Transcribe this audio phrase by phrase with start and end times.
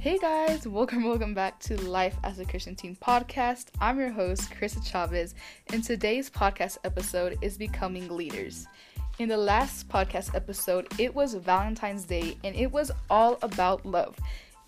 [0.00, 3.66] Hey guys, welcome, welcome back to Life as a Christian Teen podcast.
[3.82, 5.34] I'm your host, Krista Chavez,
[5.74, 8.66] and today's podcast episode is Becoming Leaders.
[9.18, 14.16] In the last podcast episode, it was Valentine's Day and it was all about love.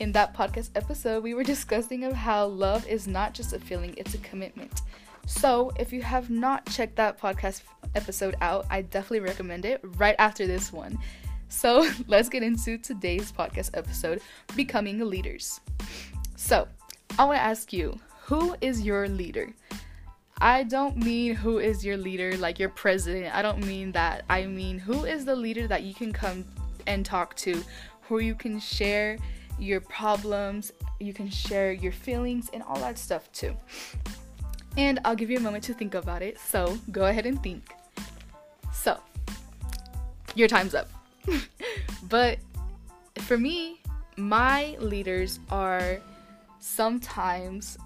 [0.01, 3.95] In that podcast episode, we were discussing of how love is not just a feeling,
[3.97, 4.83] it's a commitment.
[5.27, 7.63] So, if you have not checked that podcast
[7.95, 10.99] episode out, I definitely recommend it right after this one.
[11.53, 14.23] So let's get into today's podcast episode
[14.57, 15.61] Becoming Leaders.
[16.35, 16.67] So,
[17.19, 19.53] I want to ask you who is your leader?
[20.41, 23.33] I don't mean who is your leader, like your president.
[23.35, 24.25] I don't mean that.
[24.31, 26.45] I mean who is the leader that you can come
[26.87, 27.63] and talk to,
[28.09, 29.19] who you can share
[29.59, 33.55] your problems, you can share your feelings, and all that stuff too.
[34.79, 36.41] And I'll give you a moment to think about it.
[36.41, 37.75] So go ahead and think.
[38.73, 38.99] So,
[40.35, 40.89] your time's up.
[42.09, 42.39] but
[43.21, 43.81] for me,
[44.17, 46.01] my leaders are
[46.61, 47.79] sometimes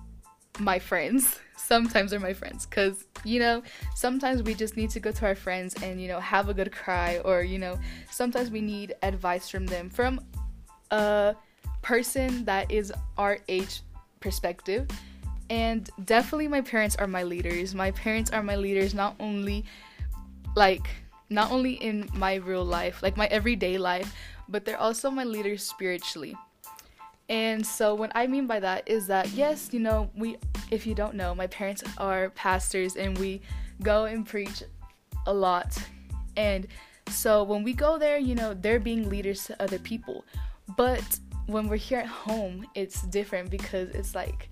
[0.59, 1.41] my friends.
[1.57, 3.61] Sometimes they're my friends because, you know,
[3.97, 6.71] sometimes we just need to go to our friends and, you know, have a good
[6.71, 7.77] cry, or, you know,
[8.09, 10.21] sometimes we need advice from them from
[10.93, 11.35] a
[11.83, 13.81] person that is our age
[14.21, 14.87] perspective.
[15.51, 17.75] And definitely, my parents are my leaders.
[17.75, 19.65] My parents are my leaders not only
[20.55, 20.89] like
[21.29, 24.15] not only in my real life, like my everyday life,
[24.49, 26.37] but they're also my leaders spiritually.
[27.29, 30.37] And so what I mean by that is that yes, you know, we
[30.71, 33.41] if you don't know, my parents are pastors and we
[33.83, 34.63] go and preach
[35.27, 35.77] a lot.
[36.37, 36.67] And
[37.09, 40.25] so when we go there, you know, they're being leaders to other people.
[40.77, 44.49] But when we're here at home, it's different because it's like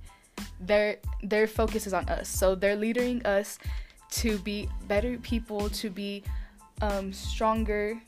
[0.61, 2.29] their their focus is on us.
[2.29, 3.59] So they're leading us
[4.13, 6.23] to be better people, to be
[6.81, 8.01] um, stronger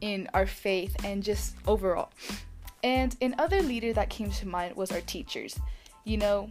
[0.00, 2.10] in our faith and just overall.
[2.82, 5.58] And another leader that came to mind was our teachers.
[6.04, 6.50] You know,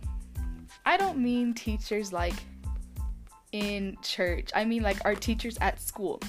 [0.86, 2.36] I don't mean teachers like
[3.52, 6.22] in church, I mean like our teachers at school.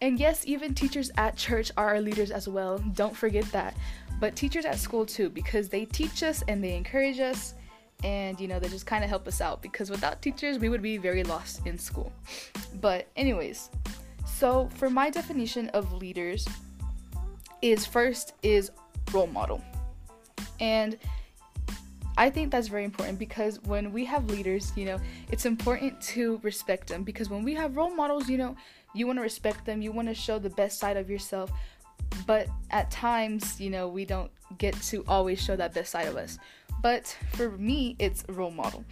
[0.00, 2.78] And yes, even teachers at church are our leaders as well.
[2.94, 3.76] Don't forget that.
[4.18, 7.54] But teachers at school too, because they teach us and they encourage us
[8.02, 10.82] and you know they just kind of help us out because without teachers we would
[10.82, 12.12] be very lost in school
[12.80, 13.70] but anyways
[14.40, 16.48] so, for my definition of leaders
[17.60, 18.70] is first is
[19.12, 19.62] role model.
[20.60, 20.96] And
[22.16, 24.98] I think that's very important because when we have leaders, you know,
[25.30, 28.56] it's important to respect them because when we have role models, you know,
[28.94, 31.52] you want to respect them, you want to show the best side of yourself.
[32.26, 36.16] But at times, you know, we don't get to always show that best side of
[36.16, 36.38] us.
[36.80, 38.86] But for me, it's role model.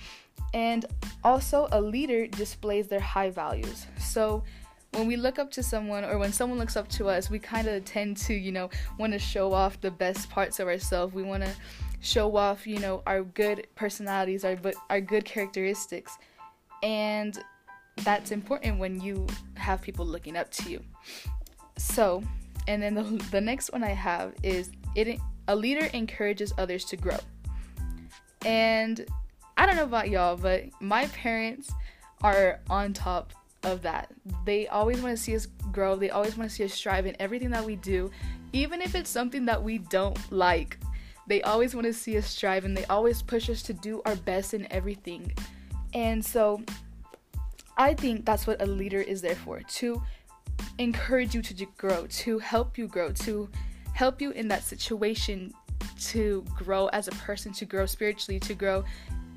[0.52, 0.84] And
[1.24, 3.86] also, a leader displays their high values.
[3.98, 4.44] So,
[4.98, 7.68] when we look up to someone or when someone looks up to us, we kind
[7.68, 11.14] of tend to, you know, want to show off the best parts of ourselves.
[11.14, 11.54] We want to
[12.00, 16.18] show off, you know, our good personalities, our but our good characteristics.
[16.82, 17.38] And
[17.98, 20.82] that's important when you have people looking up to you.
[21.76, 22.22] So,
[22.66, 26.96] and then the, the next one I have is it a leader encourages others to
[26.96, 27.18] grow.
[28.44, 29.06] And
[29.56, 31.70] I don't know about y'all, but my parents
[32.22, 33.32] are on top
[33.62, 34.12] of that.
[34.44, 37.16] They always want to see us grow, they always want to see us strive in
[37.18, 38.10] everything that we do,
[38.52, 40.78] even if it's something that we don't like.
[41.26, 44.16] They always want to see us strive and they always push us to do our
[44.16, 45.32] best in everything.
[45.92, 46.62] And so
[47.76, 50.02] I think that's what a leader is there for to
[50.78, 53.48] encourage you to grow, to help you grow, to
[53.92, 55.52] help you in that situation
[56.00, 58.84] to grow as a person, to grow spiritually, to grow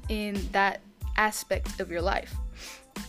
[0.10, 0.82] in that
[1.18, 2.36] aspect of your life.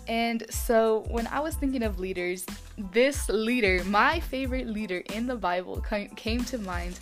[0.09, 2.45] And so when I was thinking of leaders,
[2.93, 5.81] this leader, my favorite leader in the Bible,
[6.17, 6.99] came to mind,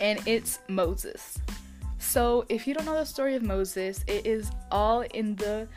[0.00, 1.38] and it's Moses.
[1.98, 5.68] So if you don't know the story of Moses, it is all in the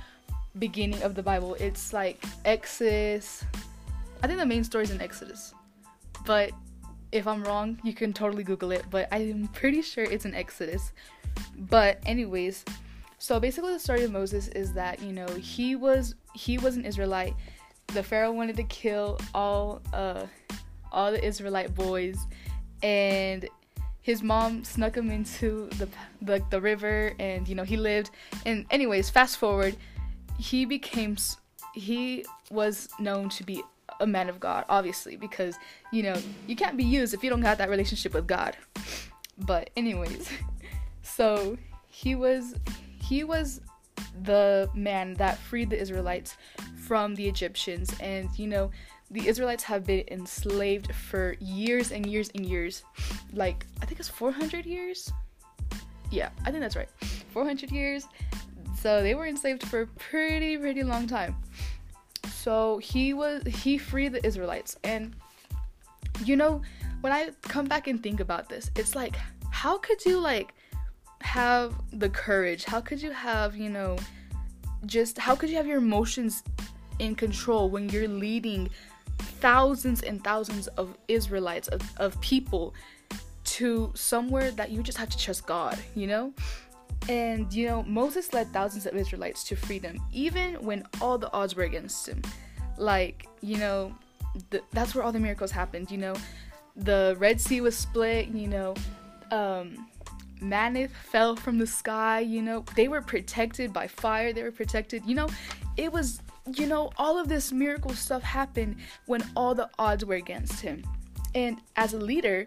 [0.57, 1.55] beginning of the Bible.
[1.59, 3.43] It's like Exodus.
[4.23, 5.53] I think the main story is in Exodus.
[6.25, 6.51] But
[7.11, 8.85] if I'm wrong, you can totally Google it.
[8.89, 10.93] But I'm pretty sure it's in Exodus.
[11.57, 12.63] But, anyways,
[13.23, 16.83] so basically, the story of Moses is that you know he was he was an
[16.83, 17.33] Israelite.
[17.87, 20.25] The Pharaoh wanted to kill all uh
[20.91, 22.17] all the Israelite boys,
[22.81, 23.47] and
[24.01, 25.87] his mom snuck him into the
[26.21, 28.09] the, the river, and you know he lived.
[28.45, 29.77] And anyways, fast forward,
[30.37, 31.15] he became
[31.73, 33.63] he was known to be
[34.01, 35.55] a man of God, obviously, because
[35.93, 38.57] you know you can't be used if you don't have that relationship with God.
[39.37, 40.29] But anyways,
[41.03, 42.55] so he was
[43.09, 43.61] he was
[44.23, 46.37] the man that freed the Israelites
[46.75, 47.95] from the Egyptians.
[47.99, 48.71] And, you know,
[49.11, 52.83] the Israelites have been enslaved for years and years and years.
[53.33, 55.11] Like, I think it's 400 years?
[56.11, 56.89] Yeah, I think that's right.
[57.31, 58.07] 400 years.
[58.79, 61.35] So they were enslaved for a pretty, pretty long time.
[62.29, 64.77] So he was he freed the Israelites.
[64.83, 65.15] And
[66.25, 66.61] you know,
[67.01, 69.15] when I come back and think about this, it's like,
[69.49, 70.53] how could you like
[71.33, 72.63] have the courage?
[72.63, 73.97] How could you have, you know,
[74.85, 76.43] just how could you have your emotions
[76.99, 78.69] in control when you're leading
[79.17, 82.75] thousands and thousands of Israelites, of, of people
[83.45, 86.33] to somewhere that you just have to trust God, you know?
[87.09, 91.55] And you know, Moses led thousands of Israelites to freedom, even when all the odds
[91.55, 92.21] were against him.
[92.77, 93.91] Like, you know,
[94.51, 95.89] the, that's where all the miracles happened.
[95.89, 96.15] You know,
[96.75, 98.27] the Red Sea was split.
[98.27, 98.75] You know,
[99.31, 99.87] um,
[100.43, 102.19] manna fell from the sky.
[102.19, 104.33] You know, they were protected by fire.
[104.33, 105.05] They were protected.
[105.05, 105.29] You know,
[105.77, 106.21] it was.
[106.53, 108.75] You know, all of this miracle stuff happened
[109.05, 110.83] when all the odds were against him.
[111.35, 112.45] And as a leader,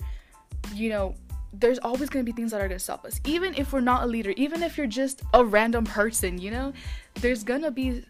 [0.75, 1.15] you know,
[1.55, 3.23] there's always going to be things that are going to stop us.
[3.25, 6.75] Even if we're not a leader, even if you're just a random person, you know,
[7.23, 8.05] there's going to be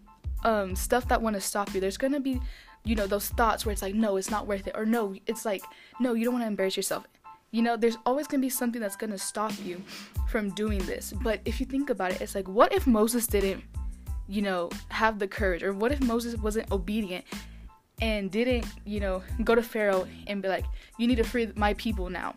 [0.45, 1.81] um, stuff that want to stop you.
[1.81, 2.41] There's going to be,
[2.85, 4.75] you know, those thoughts where it's like, no, it's not worth it.
[4.77, 5.63] Or no, it's like,
[6.01, 7.07] no, you don't want to embarrass yourself.
[7.53, 9.83] You know, there's always going to be something that's going to stop you
[10.29, 11.13] from doing this.
[11.23, 13.63] But if you think about it, it's like, what if Moses didn't,
[14.29, 15.63] you know, have the courage?
[15.63, 17.25] Or what if Moses wasn't obedient
[18.03, 20.65] and didn't, you know, go to Pharaoh and be like,
[20.99, 22.35] you need to free my people now?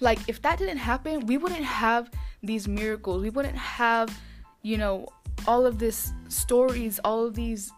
[0.00, 2.10] Like, if that didn't happen, we wouldn't have
[2.42, 3.22] these miracles.
[3.22, 4.16] We wouldn't have,
[4.62, 5.08] you know,
[5.46, 7.72] all of these stories, all of these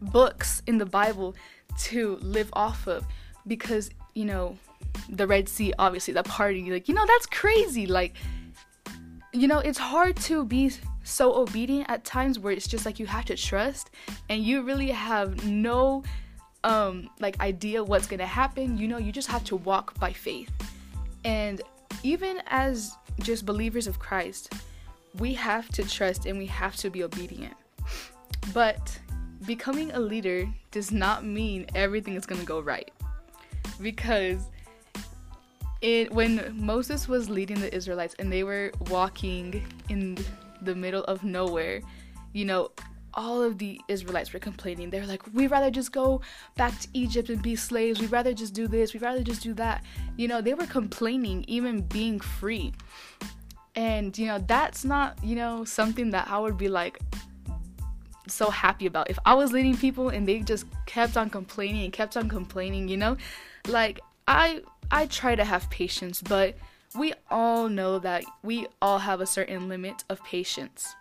[0.00, 1.36] books in the Bible
[1.78, 3.06] to live off of
[3.46, 4.58] because, you know,
[5.08, 7.86] the Red Sea, obviously, the party, like, you know, that's crazy.
[7.86, 8.14] Like,
[9.32, 10.72] you know, it's hard to be
[11.04, 13.90] so obedient at times where it's just like you have to trust
[14.28, 16.02] and you really have no
[16.64, 18.78] um like idea what's going to happen.
[18.78, 20.50] You know, you just have to walk by faith.
[21.24, 21.60] And
[22.02, 24.52] even as just believers of Christ,
[25.18, 27.54] we have to trust and we have to be obedient.
[28.52, 28.98] But
[29.46, 32.90] becoming a leader does not mean everything is going to go right.
[33.80, 34.48] Because
[36.10, 40.18] when Moses was leading the Israelites and they were walking in
[40.62, 41.80] the middle of nowhere,
[42.32, 42.70] you know,
[43.14, 44.90] all of the Israelites were complaining.
[44.90, 46.22] They're like, we'd rather just go
[46.56, 48.00] back to Egypt and be slaves.
[48.00, 48.94] We'd rather just do this.
[48.94, 49.84] We'd rather just do that.
[50.16, 52.72] You know, they were complaining, even being free.
[53.74, 57.00] And, you know, that's not, you know, something that I would be like
[58.28, 59.10] so happy about.
[59.10, 62.88] If I was leading people and they just kept on complaining and kept on complaining,
[62.88, 63.16] you know,
[63.68, 64.62] like I
[64.92, 66.54] I try to have patience, but
[66.94, 70.94] we all know that we all have a certain limit of patience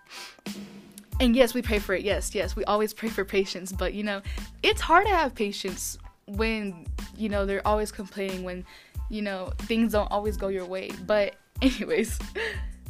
[1.22, 2.04] and yes, we pray for it.
[2.04, 3.72] Yes, yes, we always pray for patience.
[3.72, 4.22] But you know,
[4.64, 8.66] it's hard to have patience when you know they're always complaining when
[9.10, 10.90] you know things don't always go your way.
[11.06, 12.18] But anyways,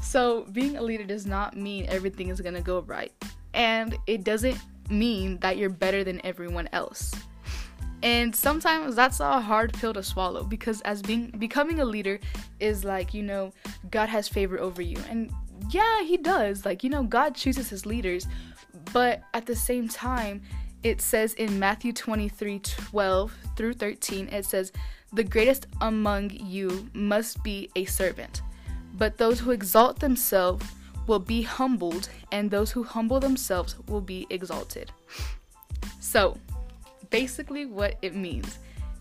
[0.02, 3.12] so being a leader does not mean everything is gonna go right,
[3.54, 4.58] and it doesn't
[4.90, 7.14] mean that you're better than everyone else.
[8.04, 12.20] And sometimes that's a hard pill to swallow because as being becoming a leader
[12.60, 13.54] is like, you know,
[13.92, 14.98] God has favor over you.
[15.10, 15.32] And
[15.70, 16.66] yeah, he does.
[16.66, 18.28] Like, you know, God chooses his leaders,
[18.92, 20.42] but at the same time,
[20.84, 24.72] it says in Matthew 23 12 through 13, it says,
[25.14, 28.42] The greatest among you must be a servant,
[28.96, 30.66] but those who exalt themselves
[31.06, 34.92] will be humbled, and those who humble themselves will be exalted.
[36.00, 36.38] So,
[37.12, 38.58] basically, what it means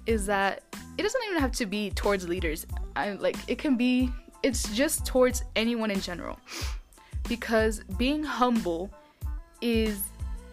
[0.06, 0.62] is that
[0.98, 2.66] it doesn't even have to be towards leaders.
[2.96, 4.12] I like it can be
[4.42, 6.38] it's just towards anyone in general.
[7.28, 8.90] Because being humble
[9.60, 10.02] is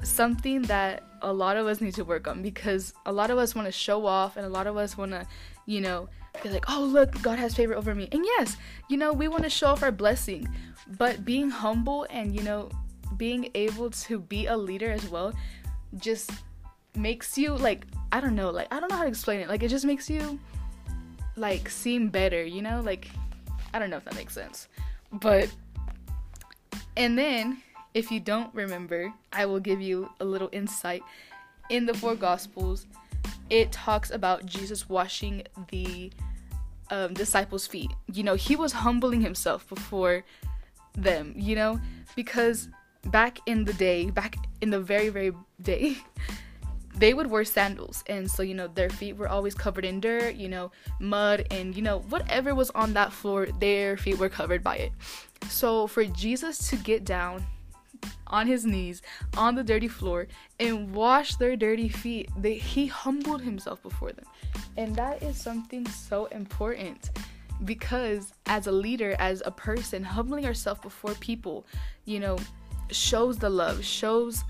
[0.04, 3.56] something that a lot of us need to work on because a lot of us
[3.56, 5.26] want to show off and a lot of us want to,
[5.66, 6.08] you know,
[6.44, 8.08] be like, oh, look, God has favor over me.
[8.12, 8.58] And yes,
[8.90, 10.48] you know, we want to show off our blessing,
[10.98, 12.70] but being humble and, you know,
[13.16, 15.34] being able to be a leader as well
[15.98, 16.32] just
[16.98, 19.50] makes you like, I don't know, like, I don't know how to explain it.
[19.50, 20.39] Like, it just makes you
[21.36, 22.82] like seem better, you know?
[22.82, 23.10] Like,
[23.74, 24.68] I don't know if that makes sense.
[25.12, 25.50] But,
[26.96, 27.62] and then,
[27.94, 31.04] if you don't remember, I will give you a little insight.
[31.70, 32.88] In the four Gospels,
[33.50, 36.12] it talks about Jesus washing the
[36.89, 37.92] um, disciples' feet.
[38.13, 40.24] You know, he was humbling himself before
[40.94, 41.80] them, you know,
[42.16, 42.70] because
[43.06, 45.98] back in the day, back in the very, very day,
[46.98, 50.36] they would wear sandals and so you know their feet were always covered in dirt
[50.36, 54.63] you know mud and you know whatever was on that floor their feet were covered
[54.63, 54.92] by it.
[55.50, 57.46] So for jesus to get down
[58.27, 59.01] on his knees
[59.38, 60.27] on the dirty floor
[60.60, 64.25] and wash their dirty feet they, he humbled himself before them.
[64.75, 67.12] And that is something so important
[67.66, 71.66] because as a leader, as a person, humbling ourselves before people,
[72.06, 72.38] you know,
[72.92, 74.44] shows the love, shows,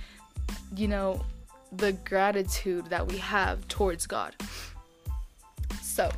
[0.75, 1.22] you know,
[1.71, 4.36] the gratitude that we have towards God.
[5.81, 6.09] So,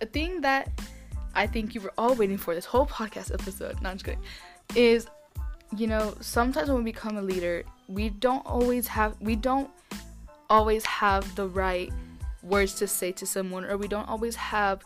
[0.00, 0.70] a thing that
[1.34, 4.22] I think you were all waiting for this whole podcast episode, not just kidding,
[4.74, 5.06] is
[5.76, 9.70] you know, sometimes when we become a leader, we don't always have we don't
[10.48, 11.92] always have the right
[12.42, 14.82] words to say to someone or we don't always have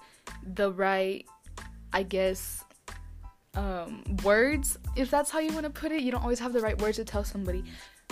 [0.55, 1.27] the right
[1.93, 2.65] I guess
[3.55, 6.03] um, words if that's how you want to put it.
[6.03, 7.65] You don't always have the right words to tell somebody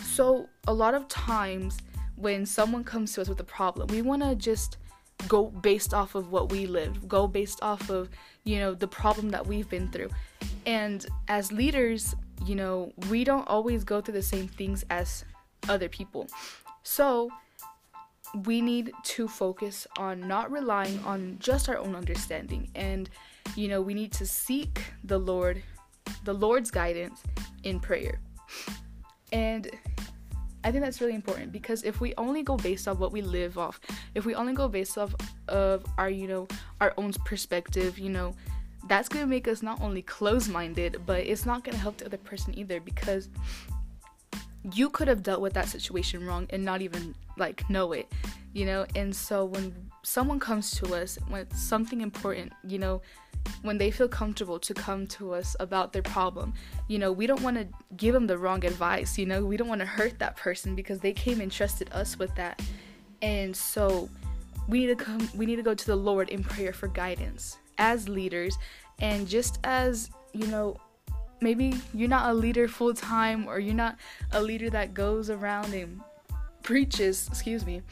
[0.03, 1.79] so a lot of times
[2.17, 4.79] when someone comes to us with a problem we want to just
[5.29, 8.09] go based off of what we lived go based off of
[8.47, 10.09] you know the problem that we've been through.
[10.65, 15.25] And as leaders you know we don't always go through the same things as
[15.69, 16.29] other people.
[16.83, 17.31] So
[18.45, 23.09] we need to focus on not relying on just our own understanding and
[23.55, 25.63] you know we need to seek the lord
[26.25, 27.23] the lord's guidance
[27.63, 28.19] in prayer
[29.33, 29.71] and
[30.65, 33.59] i think that's really important because if we only go based off what we live
[33.59, 33.81] off
[34.15, 35.15] if we only go based off
[35.49, 36.47] of our you know
[36.81, 38.35] our own perspective you know
[38.89, 42.57] that's to make us not only close-minded but it's not to help the other person
[42.57, 43.29] either because
[44.73, 48.11] you could have dealt with that situation wrong and not even like know it
[48.57, 48.87] you know?
[48.95, 53.03] And so when someone comes to us with something important you know
[53.63, 56.55] when they feel comfortable to come to us about their problem.
[56.89, 59.45] You know we don't want to give them the wrong advice you know?
[59.45, 62.61] We don't want to hurt that person because they came and trusted us with that.
[63.23, 64.09] And so
[64.69, 67.59] we need to come we need to go to the lord in prayer for guidance
[67.79, 68.57] as leaders.
[69.01, 70.77] And just as you know
[71.41, 73.97] maybe you're not a leader full time or you're not
[74.33, 76.01] a leader that goes around and
[76.63, 77.83] preaches, excuse me.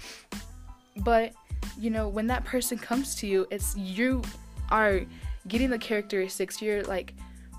[0.98, 1.32] But
[1.78, 4.22] you know, when that person comes to you, it's you
[4.70, 5.00] are
[5.48, 7.14] getting the characteristics, you're like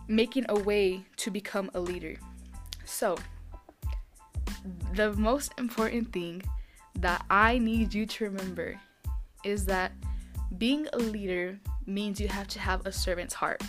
[0.08, 2.16] making a way to become a leader.
[2.86, 3.18] So,
[4.94, 6.42] the most important thing
[7.00, 8.80] that I need you to remember
[9.44, 9.92] is that
[10.58, 13.62] being a leader means you have to have a servant's heart.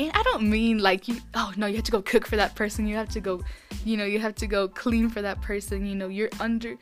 [0.00, 2.54] And I don't mean like you oh no you have to go cook for that
[2.56, 2.86] person.
[2.86, 3.42] You have to go
[3.84, 5.86] you know you have to go clean for that person.
[5.86, 6.76] You know you're under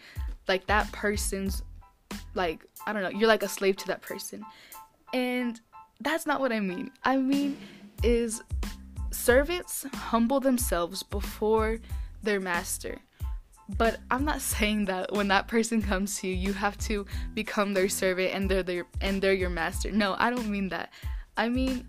[0.49, 1.62] like that person's
[2.34, 4.44] like I don't know you're like a slave to that person.
[5.12, 5.61] And
[6.02, 6.90] that's not what I mean.
[7.04, 7.56] I mean
[8.02, 8.42] is
[9.11, 11.78] servants humble themselves before
[12.23, 12.99] their master.
[13.78, 17.75] But I'm not saying that when that person comes to you you have to become
[17.75, 19.90] their servant and they're their and they're your master.
[19.90, 20.90] No I don't mean that.
[21.37, 21.87] I mean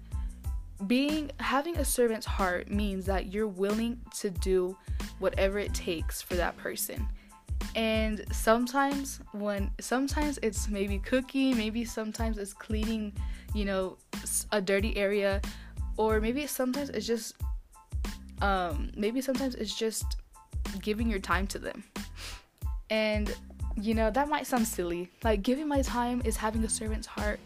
[0.88, 4.76] being having a servant's heart means that you're willing to do
[5.20, 7.08] whatever it takes for that person
[7.76, 13.12] and sometimes when sometimes it's maybe cooking maybe sometimes it's cleaning
[13.54, 13.98] you know
[14.52, 15.42] a dirty area
[15.98, 17.36] or maybe sometimes it's just
[18.42, 20.18] um maybe sometimes it's just
[20.82, 21.84] giving your time to them.
[22.90, 23.34] And
[23.76, 25.10] you know that might sound silly.
[25.24, 27.40] Like giving my time is having a servant's heart.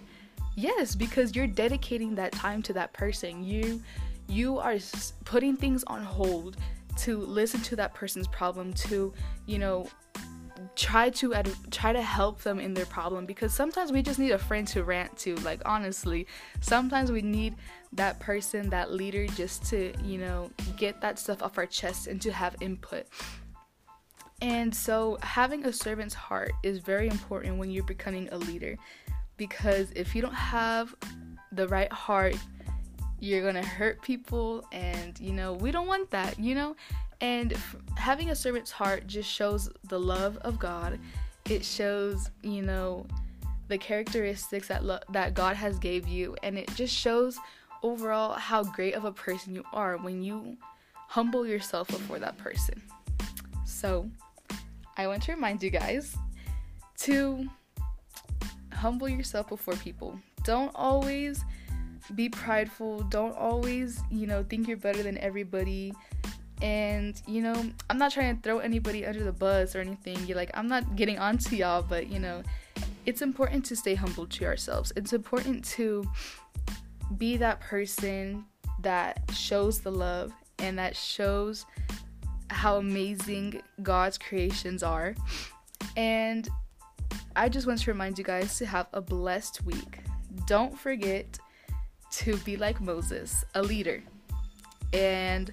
[0.56, 3.44] Yes, because you're dedicating that time to that person.
[3.44, 3.82] You
[4.28, 4.78] you are
[5.24, 6.58] putting things on hold
[6.98, 9.14] to listen to that person's problem to,
[9.46, 9.88] you know,
[10.78, 14.32] try to ad- try to help them in their problem because sometimes we just need
[14.32, 16.28] a friend to rant to like honestly.
[16.62, 17.56] Sometimes we need
[17.94, 22.22] that person that leader just to you know get that stuff off our chest and
[22.22, 23.08] to have input.
[24.42, 28.78] And so having a servant's heart is very important when you're becoming a leader
[29.36, 30.96] because if you don't have
[31.52, 32.36] the right heart,
[33.20, 36.76] you're gonna hurt people, and you know, we don't want that, you know.
[37.20, 41.00] And f- having a servant's heart just shows the love of God.
[41.50, 43.08] It shows, you know,
[43.70, 47.40] the characteristics that lo- that God has gave you, and it just shows
[47.84, 50.58] overall how great of a person you are when you
[51.08, 52.82] humble yourself before that person.
[53.66, 54.10] So,
[54.98, 56.16] I want to remind you guys
[57.00, 57.48] to
[58.74, 60.20] humble yourself before people.
[60.44, 61.44] Don't always
[62.16, 63.04] be prideful.
[63.04, 65.94] Don't always, you know, think you're better than everybody.
[66.62, 67.56] And, you know,
[67.90, 70.18] I'm not trying to throw anybody under the bus or anything.
[70.26, 72.42] You're like, I'm not getting onto y'all, but, you know,
[73.06, 74.92] it's important to stay humble to ourselves.
[74.96, 76.10] It's important to
[77.18, 78.46] be that person
[78.82, 81.66] that shows the love and that shows
[82.50, 85.16] how amazing God's creations are.
[85.96, 86.50] And
[87.36, 90.00] I just want to remind you guys to have a blessed week.
[90.48, 91.38] Don't forget
[92.12, 94.04] to be like Moses, a leader.
[94.94, 95.52] And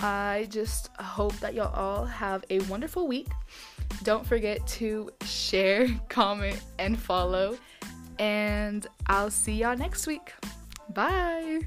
[0.00, 3.28] I just hope that y'all all have a wonderful week.
[4.02, 7.56] Don't forget to share, comment, and follow.
[8.18, 10.32] And I'll see y'all next week.
[10.90, 11.60] Bye.